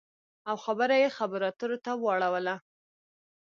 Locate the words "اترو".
1.49-1.77